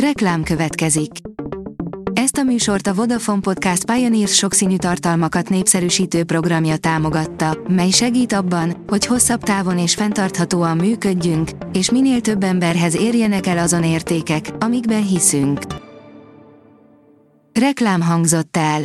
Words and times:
Reklám 0.00 0.42
következik. 0.42 1.10
Ezt 2.12 2.36
a 2.36 2.42
műsort 2.42 2.86
a 2.86 2.94
Vodafone 2.94 3.40
Podcast 3.40 3.84
Pioneers 3.84 4.34
sokszínű 4.34 4.76
tartalmakat 4.76 5.48
népszerűsítő 5.48 6.24
programja 6.24 6.76
támogatta, 6.76 7.58
mely 7.68 7.90
segít 7.90 8.32
abban, 8.32 8.84
hogy 8.86 9.06
hosszabb 9.06 9.42
távon 9.42 9.78
és 9.78 9.94
fenntarthatóan 9.94 10.76
működjünk, 10.76 11.50
és 11.72 11.90
minél 11.90 12.20
több 12.20 12.42
emberhez 12.42 12.96
érjenek 12.96 13.46
el 13.46 13.58
azon 13.58 13.84
értékek, 13.84 14.50
amikben 14.58 15.06
hiszünk. 15.06 15.60
Reklám 17.52 18.02
hangzott 18.02 18.56
el. 18.56 18.82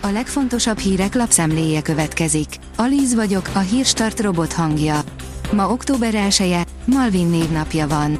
A 0.00 0.08
legfontosabb 0.08 0.78
hírek 0.78 1.14
lapszemléje 1.14 1.82
következik. 1.82 2.48
Alíz 2.76 3.14
vagyok, 3.14 3.50
a 3.54 3.58
hírstart 3.58 4.20
robot 4.20 4.52
hangja. 4.52 5.00
Ma 5.52 5.70
október 5.70 6.14
1 6.14 6.36
-e, 6.40 6.66
Malvin 6.84 7.26
névnapja 7.26 7.86
van. 7.86 8.18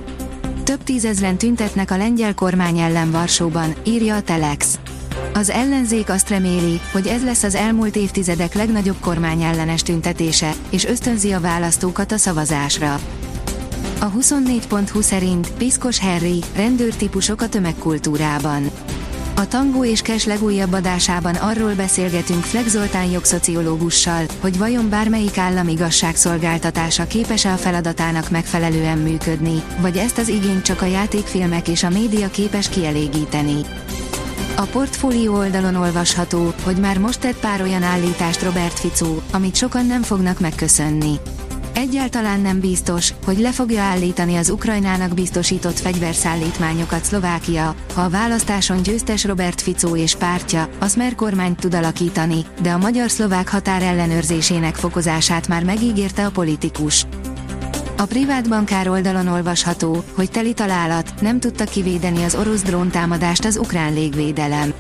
Több 0.65 0.83
tízezren 0.83 1.37
tüntetnek 1.37 1.91
a 1.91 1.97
lengyel 1.97 2.35
kormány 2.35 2.79
ellen 2.79 3.11
Varsóban, 3.11 3.75
írja 3.87 4.17
a 4.17 4.23
Telex. 4.23 4.79
Az 5.35 5.51
ellenzék 5.51 6.09
azt 6.09 6.29
reméli, 6.29 6.81
hogy 6.93 7.07
ez 7.07 7.25
lesz 7.25 7.43
az 7.43 7.55
elmúlt 7.55 7.97
évtizedek 7.97 8.55
legnagyobb 8.55 8.97
kormányellenes 9.01 9.83
tüntetése, 9.83 10.53
és 10.71 10.85
ösztönzi 10.85 11.33
a 11.33 11.41
választókat 11.41 12.13
a 12.13 12.17
szavazásra. 12.17 12.95
A 14.01 14.11
24.20 14.11 15.03
szerint 15.03 15.53
Piszkos 15.53 15.99
Harry, 15.99 16.43
rendőrtípusok 16.57 17.41
a 17.41 17.49
tömegkultúrában. 17.49 18.71
A 19.37 19.49
Tangó 19.49 19.85
és 19.85 20.03
Kes 20.03 20.25
legújabb 20.25 20.73
adásában 20.73 21.35
arról 21.35 21.75
beszélgetünk 21.75 22.43
Flex 22.43 22.69
Zoltán 22.69 23.11
jogszociológussal, 23.11 24.25
hogy 24.41 24.59
vajon 24.59 24.89
bármelyik 24.89 25.39
állam 25.39 25.69
igazságszolgáltatása 25.69 27.07
képes-e 27.07 27.53
a 27.53 27.57
feladatának 27.57 28.31
megfelelően 28.31 28.99
működni, 28.99 29.63
vagy 29.81 29.97
ezt 29.97 30.19
az 30.19 30.29
igényt 30.29 30.63
csak 30.63 30.83
a 30.83 30.87
játékfilmek 30.87 31.69
és 31.69 31.83
a 31.83 31.89
média 31.89 32.29
képes 32.29 32.69
kielégíteni. 32.69 33.61
A 34.57 34.63
portfólió 34.63 35.35
oldalon 35.35 35.75
olvasható, 35.75 36.55
hogy 36.63 36.77
már 36.77 36.99
most 36.99 37.21
tett 37.21 37.41
pár 37.41 37.63
olyan 37.63 37.83
állítást 37.83 38.43
Robert 38.43 38.79
Ficó, 38.79 39.23
amit 39.33 39.57
sokan 39.57 39.87
nem 39.87 40.03
fognak 40.03 40.41
megköszönni. 40.41 41.15
Egyáltalán 41.75 42.41
nem 42.41 42.61
biztos, 42.61 43.15
hogy 43.25 43.39
le 43.39 43.53
fogja 43.53 43.83
állítani 43.83 44.37
az 44.37 44.51
Ukrajnának 44.51 45.15
biztosított 45.15 45.79
fegyverszállítmányokat 45.79 47.05
Szlovákia, 47.05 47.75
ha 47.95 48.01
a 48.01 48.09
választáson 48.09 48.83
győztes 48.83 49.25
Robert 49.25 49.61
Ficó 49.61 49.97
és 49.97 50.15
pártja, 50.15 50.69
a 50.79 50.89
Smer 50.89 51.15
kormányt 51.15 51.61
tud 51.61 51.75
alakítani, 51.75 52.45
de 52.63 52.71
a 52.71 52.79
magyar-szlovák 52.79 53.49
határ 53.49 53.83
ellenőrzésének 53.83 54.75
fokozását 54.75 55.49
már 55.49 55.65
megígérte 55.65 56.27
a 56.27 56.31
politikus. 56.31 57.07
A 57.97 58.07
privát 58.07 58.49
bankár 58.49 58.89
oldalon 58.89 59.27
olvasható, 59.27 60.05
hogy 60.15 60.31
teli 60.31 60.53
találat, 60.53 61.21
nem 61.21 61.41
tudta 61.41 61.65
kivédeni 61.65 62.25
az 62.25 62.35
orosz 62.35 62.63
dróntámadást 62.63 63.45
az 63.45 63.57
ukrán 63.57 63.93
légvédelem. 63.93 64.75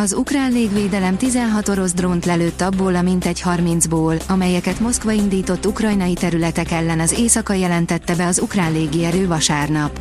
Az 0.00 0.12
ukrán 0.12 0.52
légvédelem 0.52 1.16
16 1.16 1.68
orosz 1.68 1.92
drónt 1.92 2.24
lelőtt 2.24 2.60
abból 2.60 2.94
a 2.94 3.02
mintegy 3.02 3.42
30-ból, 3.44 4.28
amelyeket 4.28 4.80
Moszkva 4.80 5.10
indított 5.10 5.66
ukrajnai 5.66 6.14
területek 6.14 6.70
ellen 6.70 7.00
az 7.00 7.12
éjszaka 7.12 7.52
jelentette 7.52 8.14
be 8.14 8.26
az 8.26 8.38
ukrán 8.38 8.72
légierő 8.72 9.26
vasárnap. 9.26 10.00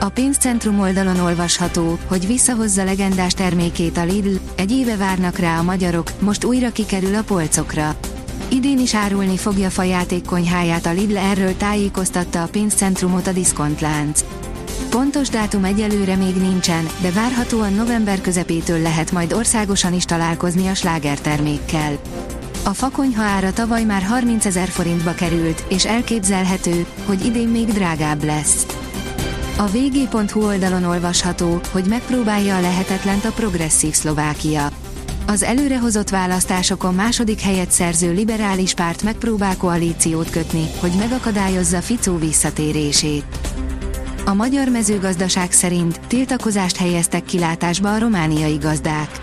A 0.00 0.08
pénzcentrum 0.08 0.80
oldalon 0.80 1.18
olvasható, 1.18 1.98
hogy 2.06 2.26
visszahozza 2.26 2.84
legendás 2.84 3.32
termékét 3.32 3.96
a 3.96 4.04
Lidl, 4.04 4.36
egy 4.56 4.72
éve 4.72 4.96
várnak 4.96 5.38
rá 5.38 5.58
a 5.58 5.62
magyarok, 5.62 6.10
most 6.20 6.44
újra 6.44 6.70
kikerül 6.70 7.14
a 7.14 7.22
polcokra. 7.22 7.96
Idén 8.48 8.78
is 8.78 8.94
árulni 8.94 9.36
fogja 9.36 9.70
fajáték 9.70 10.24
konyháját 10.24 10.86
a 10.86 10.92
Lidl 10.92 11.16
erről 11.16 11.56
tájékoztatta 11.56 12.42
a 12.42 12.48
pénzcentrumot 12.48 13.26
a 13.26 13.32
diszkontlánc. 13.32 14.24
Pontos 14.90 15.28
dátum 15.28 15.64
egyelőre 15.64 16.16
még 16.16 16.34
nincsen, 16.34 16.88
de 17.00 17.10
várhatóan 17.10 17.72
november 17.72 18.20
közepétől 18.20 18.78
lehet 18.78 19.12
majd 19.12 19.32
országosan 19.32 19.92
is 19.92 20.04
találkozni 20.04 20.66
a 20.66 20.74
slágertermékkel. 20.74 21.98
A 22.64 22.70
fakonyha 22.70 23.22
ára 23.22 23.52
tavaly 23.52 23.84
már 23.84 24.02
30 24.02 24.44
ezer 24.44 24.68
forintba 24.68 25.14
került, 25.14 25.64
és 25.68 25.86
elképzelhető, 25.86 26.86
hogy 27.06 27.24
idén 27.24 27.48
még 27.48 27.66
drágább 27.72 28.24
lesz. 28.24 28.66
A 29.56 29.66
vg.hu 29.66 30.44
oldalon 30.44 30.84
olvasható, 30.84 31.60
hogy 31.72 31.84
megpróbálja 31.84 32.56
a 32.56 32.60
lehetetlent 32.60 33.24
a 33.24 33.32
progresszív 33.32 33.94
Szlovákia. 33.94 34.70
Az 35.26 35.42
előrehozott 35.42 36.10
választásokon 36.10 36.94
második 36.94 37.40
helyet 37.40 37.70
szerző 37.70 38.12
liberális 38.12 38.74
párt 38.74 39.02
megpróbál 39.02 39.56
koalíciót 39.56 40.30
kötni, 40.30 40.64
hogy 40.80 40.92
megakadályozza 40.98 41.80
Ficó 41.80 42.16
visszatérését. 42.18 43.47
A 44.28 44.34
magyar 44.34 44.68
mezőgazdaság 44.68 45.52
szerint 45.52 46.00
tiltakozást 46.06 46.76
helyeztek 46.76 47.24
kilátásba 47.24 47.94
a 47.94 47.98
romániai 47.98 48.56
gazdák. 48.56 49.20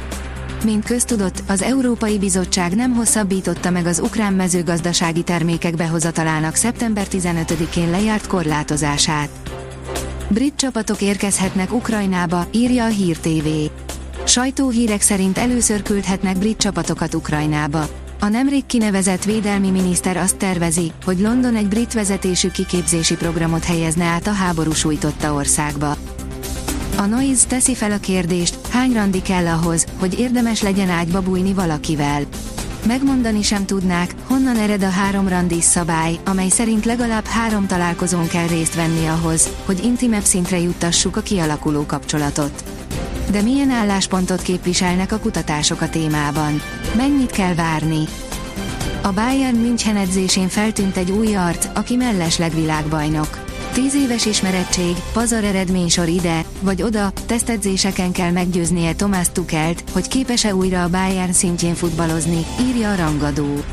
Mint 0.64 0.86
köztudott, 0.86 1.44
az 1.48 1.62
Európai 1.62 2.20
Bizottság 2.20 2.76
nem 2.76 2.94
hosszabbította 2.94 3.70
meg 3.70 3.86
az 3.86 4.00
ukrán 4.00 4.34
mezőgazdasági 4.34 5.24
termékek 5.24 5.76
behozatalának 5.76 6.56
szeptember 6.56 7.08
15-én 7.12 7.90
lejárt 7.90 8.28
korlátozását. 8.28 9.30
Brit 10.30 10.56
csapatok 10.56 11.02
érkezhetnek 11.02 11.74
Ukrajnába, 11.74 12.48
írja 12.52 12.84
a 12.84 12.90
Hír 12.90 13.18
TV. 13.18 13.48
Sajtóhírek 14.24 15.02
szerint 15.02 15.38
először 15.38 15.82
küldhetnek 15.82 16.38
brit 16.38 16.58
csapatokat 16.58 17.14
Ukrajnába. 17.14 18.05
A 18.26 18.30
nemrég 18.30 18.66
kinevezett 18.66 19.24
védelmi 19.24 19.70
miniszter 19.70 20.18
azt 20.18 20.38
tervezi, 20.38 20.92
hogy 21.04 21.20
London 21.20 21.56
egy 21.56 21.68
brit 21.68 21.94
vezetésű 21.94 22.50
kiképzési 22.50 23.16
programot 23.16 23.64
helyezne 23.64 24.04
át 24.04 24.28
a 24.28 24.32
háború 24.32 24.72
sújtotta 24.72 25.34
országba. 25.34 25.98
A 26.98 27.06
Noise 27.06 27.48
teszi 27.48 27.76
fel 27.76 27.92
a 27.92 27.98
kérdést, 27.98 28.68
hány 28.70 28.94
randi 28.94 29.22
kell 29.22 29.48
ahhoz, 29.48 29.86
hogy 30.00 30.20
érdemes 30.20 30.62
legyen 30.62 30.90
ágyba 30.90 31.22
bújni 31.22 31.54
valakivel. 31.54 32.24
Megmondani 32.88 33.42
sem 33.42 33.66
tudnák, 33.66 34.16
honnan 34.28 34.58
ered 34.58 34.84
a 34.84 34.90
három 34.90 35.28
randis 35.28 35.64
szabály, 35.64 36.20
amely 36.26 36.50
szerint 36.50 36.86
legalább 36.86 37.26
három 37.26 37.68
találkozón 37.68 38.28
kell 38.28 38.48
részt 38.48 38.76
venni 38.76 39.06
ahhoz, 39.06 39.50
hogy 39.66 39.84
intimebb 39.84 40.24
szintre 40.24 40.60
juttassuk 40.60 41.18
a 41.18 41.22
kialakuló 41.22 41.86
kapcsolatot. 41.86 42.64
De 43.32 43.42
milyen 43.42 43.70
álláspontot 43.70 44.42
képviselnek 44.42 45.12
a 45.12 45.20
kutatások 45.20 45.82
a 45.82 45.90
témában? 45.90 46.62
Mennyit 46.96 47.32
kell 47.32 47.54
várni? 47.54 48.04
A 49.02 49.12
Bayern 49.12 49.56
München 49.56 49.96
edzésén 49.96 50.48
feltűnt 50.48 50.98
egy 50.98 51.12
új 51.12 51.36
arc, 51.36 51.68
aki 51.74 51.96
mellesleg 51.96 52.54
világbajnok. 52.54 53.44
Tíz 53.74 53.96
éves 53.96 54.26
ismerettség, 54.26 54.96
pazar 55.14 55.44
eredménysor 55.44 56.08
ide, 56.08 56.46
vagy 56.62 56.82
oda, 56.82 57.12
tesztedzéseken 57.26 58.12
kell 58.12 58.32
meggyőznie 58.32 58.94
Tomás 58.94 59.28
Tukelt, 59.32 59.84
hogy 59.92 60.08
képes-e 60.08 60.56
újra 60.56 60.84
a 60.84 60.90
Bayern 60.90 61.32
szintjén 61.32 61.74
futballozni, 61.74 62.46
írja 62.62 62.92
a 62.92 62.96
rangadó. 62.96 63.64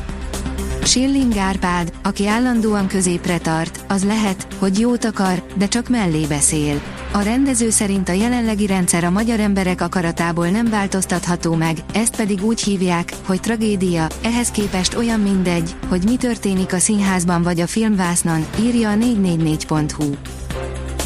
Schilling 0.83 1.37
Árpád, 1.37 1.93
aki 2.03 2.27
állandóan 2.27 2.87
középre 2.87 3.37
tart, 3.37 3.85
az 3.87 4.03
lehet, 4.03 4.47
hogy 4.59 4.79
jót 4.79 5.05
akar, 5.05 5.43
de 5.57 5.67
csak 5.67 5.89
mellé 5.89 6.25
beszél. 6.25 6.81
A 7.15 7.21
rendező 7.21 7.69
szerint 7.69 8.09
a 8.09 8.11
jelenlegi 8.11 8.65
rendszer 8.65 9.03
a 9.03 9.09
magyar 9.09 9.39
emberek 9.39 9.81
akaratából 9.81 10.47
nem 10.47 10.69
változtatható 10.69 11.53
meg, 11.53 11.77
ezt 11.93 12.15
pedig 12.15 12.43
úgy 12.43 12.61
hívják, 12.61 13.13
hogy 13.25 13.39
tragédia, 13.39 14.07
ehhez 14.23 14.51
képest 14.51 14.95
olyan 14.95 15.19
mindegy, 15.19 15.75
hogy 15.87 16.03
mi 16.03 16.15
történik 16.15 16.73
a 16.73 16.79
színházban 16.79 17.43
vagy 17.43 17.59
a 17.59 17.67
filmvásznon, 17.67 18.45
írja 18.59 18.91
a 18.91 18.95
444.hu. 18.95 20.09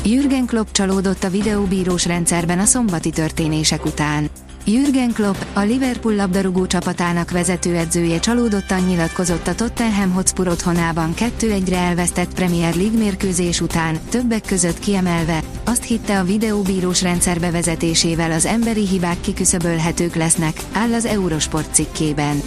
Jürgen 0.04 0.46
Klopp 0.46 0.68
csalódott 0.72 1.24
a 1.24 1.30
videóbírós 1.30 2.06
rendszerben 2.06 2.60
a 2.60 2.66
szombati 2.66 3.10
történések 3.10 3.86
után. 3.86 4.30
Jürgen 4.70 5.14
Klopp, 5.14 5.36
a 5.54 5.60
Liverpool 5.60 6.16
labdarúgó 6.16 6.68
csapatának 6.68 7.32
vezetőedzője 7.32 8.20
csalódottan 8.20 8.80
nyilatkozott 8.80 9.48
a 9.48 9.56
Tottenham 9.56 10.12
Hotspur 10.12 10.48
otthonában 10.48 11.14
2-1-re 11.16 11.78
elvesztett 11.78 12.34
Premier 12.34 12.76
League 12.76 12.98
mérkőzés 12.98 13.62
után, 13.62 14.00
többek 14.10 14.46
között 14.46 14.80
kiemelve, 14.80 15.44
azt 15.66 15.84
hitte 15.84 16.20
a 16.20 16.24
videóbírós 16.24 17.02
rendszer 17.02 17.40
bevezetésével 17.40 18.32
az 18.32 18.46
emberi 18.46 18.88
hibák 18.88 19.22
kiküszöbölhetők 19.22 20.16
lesznek, 20.16 20.62
áll 20.74 20.94
az 20.94 21.06
Eurosport 21.06 21.74
cikkében. 21.74 22.42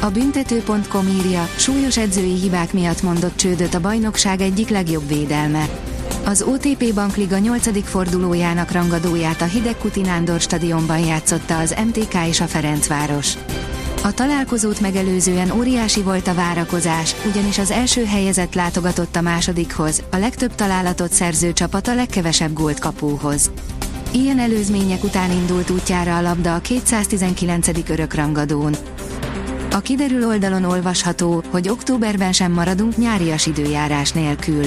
A 0.00 0.10
büntető.com 0.10 1.06
írja, 1.06 1.48
súlyos 1.56 1.96
edzői 1.96 2.34
hibák 2.34 2.72
miatt 2.72 3.02
mondott 3.02 3.36
csődöt 3.36 3.74
a 3.74 3.80
bajnokság 3.80 4.40
egyik 4.40 4.68
legjobb 4.68 5.08
védelme. 5.08 5.68
Az 6.26 6.42
OTP 6.42 6.94
Bankliga 6.94 7.38
8. 7.38 7.84
fordulójának 7.84 8.70
rangadóját 8.70 9.40
a 9.40 9.44
Hidegkuti 9.44 10.00
Nándor 10.00 10.40
stadionban 10.40 10.98
játszotta 10.98 11.58
az 11.58 11.74
MTK 11.86 12.14
és 12.28 12.40
a 12.40 12.46
Ferencváros. 12.46 13.34
A 14.02 14.12
találkozót 14.12 14.80
megelőzően 14.80 15.50
óriási 15.50 16.02
volt 16.02 16.26
a 16.26 16.34
várakozás, 16.34 17.14
ugyanis 17.26 17.58
az 17.58 17.70
első 17.70 18.04
helyezett 18.04 18.54
látogatott 18.54 19.16
a 19.16 19.20
másodikhoz, 19.20 20.02
a 20.10 20.16
legtöbb 20.16 20.54
találatot 20.54 21.12
szerző 21.12 21.52
csapat 21.52 21.88
a 21.88 21.94
legkevesebb 21.94 22.52
gólt 22.52 22.78
kapóhoz. 22.78 23.50
Ilyen 24.10 24.38
előzmények 24.38 25.04
után 25.04 25.30
indult 25.30 25.70
útjára 25.70 26.16
a 26.16 26.22
labda 26.22 26.54
a 26.54 26.60
219. 26.60 27.68
örökrangadón. 27.88 28.74
A 29.70 29.80
kiderül 29.80 30.26
oldalon 30.26 30.64
olvasható, 30.64 31.42
hogy 31.50 31.68
októberben 31.68 32.32
sem 32.32 32.52
maradunk 32.52 32.96
nyárias 32.96 33.46
időjárás 33.46 34.12
nélkül. 34.12 34.64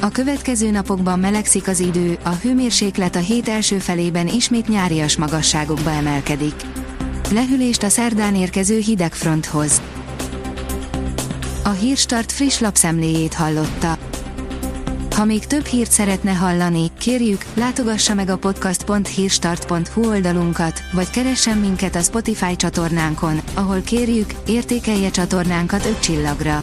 A 0.00 0.08
következő 0.08 0.70
napokban 0.70 1.18
melegszik 1.18 1.68
az 1.68 1.80
idő, 1.80 2.18
a 2.22 2.28
hőmérséklet 2.28 3.16
a 3.16 3.18
hét 3.18 3.48
első 3.48 3.78
felében 3.78 4.26
ismét 4.26 4.68
nyárias 4.68 5.16
magasságokba 5.16 5.90
emelkedik. 5.90 6.54
Lehűlést 7.32 7.82
a 7.82 7.88
szerdán 7.88 8.34
érkező 8.34 8.78
hidegfronthoz. 8.78 9.82
A 11.64 11.68
Hírstart 11.68 12.32
friss 12.32 12.58
lapszemléjét 12.58 13.34
hallotta. 13.34 13.98
Ha 15.16 15.24
még 15.24 15.46
több 15.46 15.64
hírt 15.64 15.90
szeretne 15.90 16.32
hallani, 16.32 16.90
kérjük, 16.98 17.44
látogassa 17.54 18.14
meg 18.14 18.28
a 18.28 18.38
podcast.hírstart.hu 18.38 20.08
oldalunkat, 20.08 20.82
vagy 20.92 21.10
keressen 21.10 21.58
minket 21.58 21.94
a 21.94 22.00
Spotify 22.00 22.56
csatornánkon, 22.56 23.40
ahol 23.54 23.80
kérjük, 23.80 24.32
értékelje 24.46 25.10
csatornánkat 25.10 25.84
5 25.84 26.00
csillagra. 26.00 26.62